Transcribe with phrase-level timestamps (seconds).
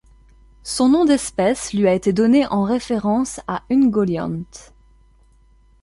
[0.63, 4.41] Son nom d'espèce lui a été donné en référence à Ungoliant.